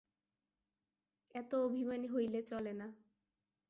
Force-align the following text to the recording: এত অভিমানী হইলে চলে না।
এত 1.35 1.51
অভিমানী 1.65 2.07
হইলে 2.07 2.39
চলে 2.43 2.73
না। 2.73 2.87